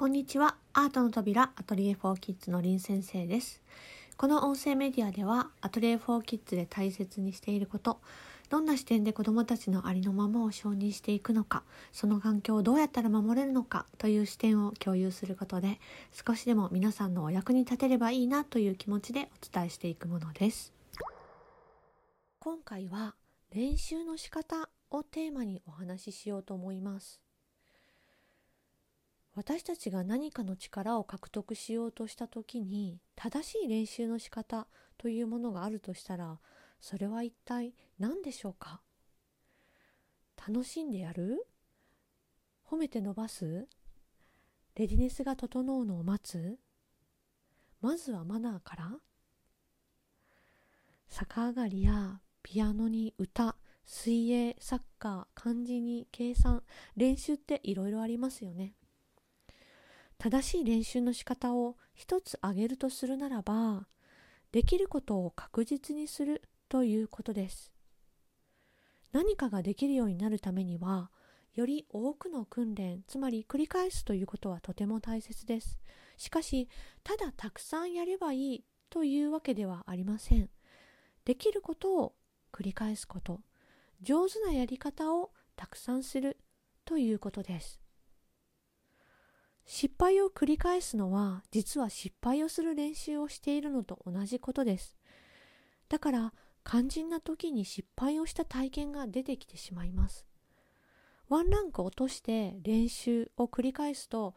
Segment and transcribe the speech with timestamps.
[0.00, 0.56] こんにちは。
[0.72, 3.60] アートの扉アトリエ4キッズの林先生です。
[4.16, 8.00] この音声メディアではアトリエ4キッズで大切にしていること、
[8.48, 15.78] どんな視点で子どもたちのありのままを承認していくのか、その環境をどうやったら守れるのかという視点を共有することで、
[16.26, 20.72] 少しでも皆さんのお役に立てればいいなという気持ちでお伝えしていくものです。
[22.38, 23.16] 今回は
[23.54, 27.20] 練習の仕方をテーマにお話ししようと思います。
[29.34, 34.66] 私たちが何かの力を獲得しようとした時に正しい練習の仕方
[34.98, 36.38] というものがあるとしたら
[36.80, 38.80] それは一体何でしょうか？
[40.48, 41.46] 楽しんでやる？
[42.68, 43.68] 褒めて伸ばす？
[44.76, 46.58] レディネスが整うのを待つ？
[47.80, 48.90] まずはマナーから？
[51.08, 56.62] 逆上がりやピアノに歌水泳サッカー漢字に計算
[56.96, 58.74] 練習っていろいろありますよね。
[60.20, 63.86] 正しい練習の仕方を一つ挙げるとするならば
[64.52, 67.72] できることを確実にするということです。
[69.12, 71.10] 何かができるようになるためには
[71.54, 75.78] より多くの訓練つまり繰り返すということはとても大切です。
[76.18, 76.68] しかし
[77.02, 80.50] ただたくさんやればいいというわけではありません。
[81.24, 82.14] できることを
[82.52, 83.40] 繰り返すこと
[84.02, 86.36] 上手なやり方をたくさんする
[86.84, 87.80] ということです。
[89.72, 94.96] 失敗を繰り返すのは実は失敗をする練習をしているのと同じことです。
[95.88, 100.26] だから肝心な時に失敗をした体験が出てきてしまいます。
[101.28, 104.34] ワンランク落として練習を繰り返すと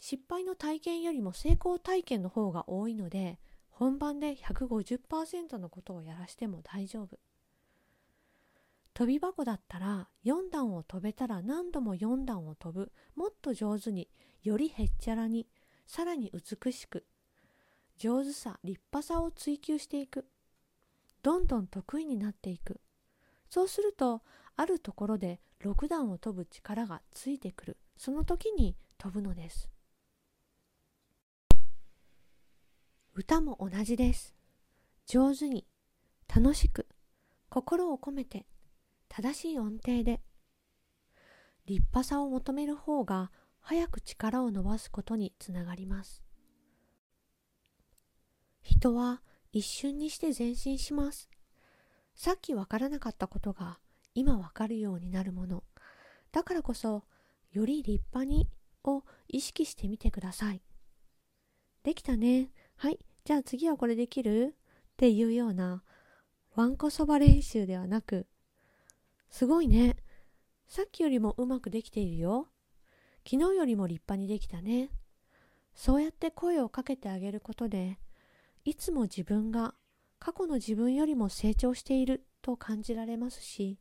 [0.00, 3.38] 失敗の体験よりも成功体験の方が多いので
[3.70, 7.18] 本番で150%のことをやらしても大丈夫。
[8.94, 12.92] 飛び箱だったら4段を飛べたら何度も4段を飛ぶ。
[13.16, 14.08] もっと上手に
[14.44, 15.48] よりへっちゃらに
[15.86, 17.04] さらに美しく
[17.98, 20.26] 上手さ立派さを追求していく。
[21.22, 22.80] どんどん得意になっていく。
[23.50, 24.22] そうすると
[24.56, 27.76] あるところで6段を飛ぶ力がついてくる。
[27.96, 29.68] その時に飛ぶのです。
[33.14, 34.34] 歌も同じです。
[35.06, 35.66] 上手に
[36.32, 36.86] 楽しく
[37.48, 38.46] 心を込めて
[39.16, 40.20] 正しい音程で。
[41.66, 43.30] 立派さを求める方が
[43.60, 46.24] 早く力を伸ばすことにつながります。
[48.60, 49.22] 人は
[49.52, 51.30] 一瞬にして前進します。
[52.16, 53.78] さっきわからなかったことが
[54.14, 55.62] 今わかるようになるもの。
[56.32, 57.04] だからこそ
[57.52, 58.48] より立派に
[58.82, 60.62] を意識してみてください。
[61.84, 62.50] できたね。
[62.74, 64.56] はいじゃあ次はこれできる？
[64.94, 65.84] っていうような
[66.56, 68.26] わんこそば練習ではなく
[69.30, 69.96] すごいね。
[70.66, 72.48] さっきよりもうまくできているよ。
[73.28, 74.90] 昨日よりも立派にできたね。
[75.74, 77.98] そうやって声をかけてあげることで、
[78.64, 79.74] いつも自分が
[80.18, 83.78] 過去の自分よりも成長していると感じられますし、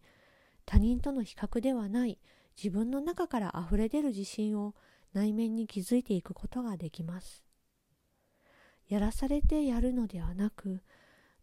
[0.65, 2.19] 他人との比較ではない
[2.57, 4.75] 自分の中から溢れ出る自信を
[5.13, 7.43] 内面に築いていくことができます。
[8.87, 10.81] やらされてやるのではなく、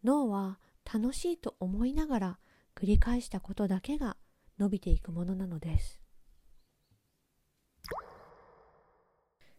[0.05, 0.59] 脳は
[0.93, 2.39] 楽しいと思いながら
[2.75, 4.17] 繰り返したことだけが
[4.59, 6.01] 伸びていくものなのです。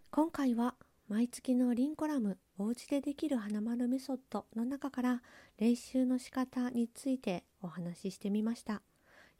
[0.09, 0.75] 今回は
[1.07, 5.21] 毎月のリンコラムおうちでできる花丸メソッドの中から
[5.57, 8.81] 練習の仕方についてお話ししてみました。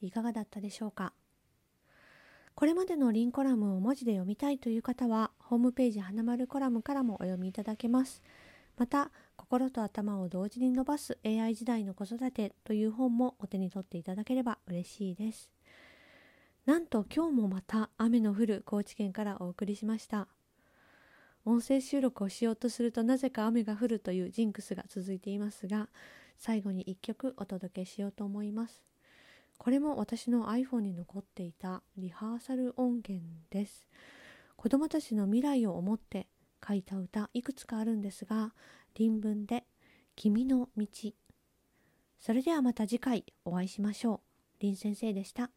[0.01, 1.13] いかがだったでしょうか？
[2.55, 8.21] これまでのリンコラムを文字で読みたいという方はホームページ花丸コラムからもお読みいただけます。
[8.77, 15.51] また心と頭を同時に伸ばす AI 時代の子育てという本もお手に取っていただければ嬉しいです。
[16.65, 20.27] なんと今日もまた雨の降る高知県からお送りしました。
[21.43, 25.89] 音声収録をしようとするとなぜか雨が降るというジンクスが続いていますが、
[26.37, 28.83] 最後に一曲お届けしようと思います。
[29.57, 33.87] これも私の iPhone に残っていたリハーサル音源です。
[34.55, 36.27] 子供たちの未来を思って
[36.65, 38.53] 書いた歌いくつかあるんですが
[38.95, 39.65] 臨文で
[40.15, 40.87] 「君の道」
[42.19, 44.19] それではまた次回お会いしましょう。
[44.61, 45.49] 林先生でした。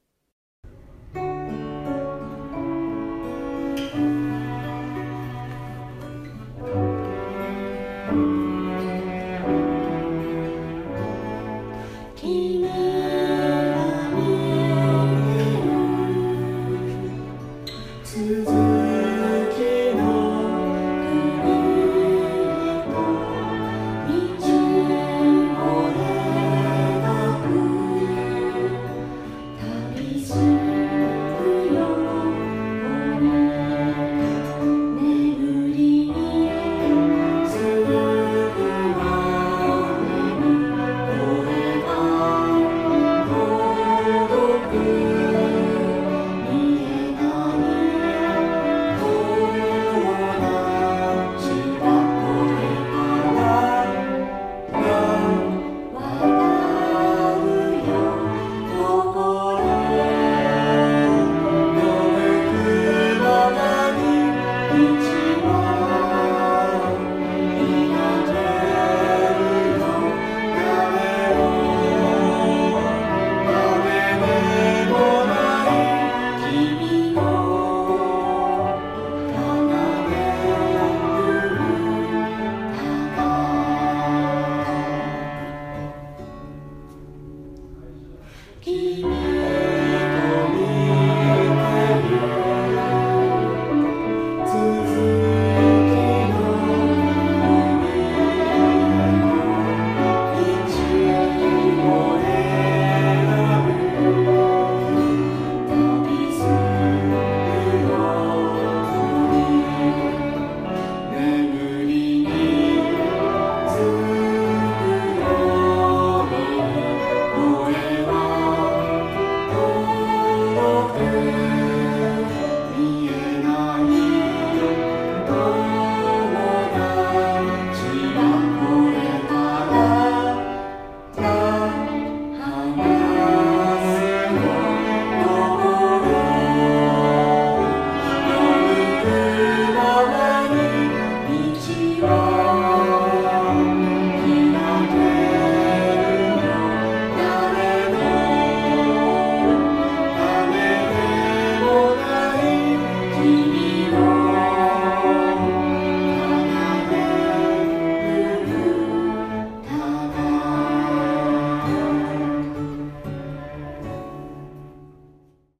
[18.15, 18.64] 旅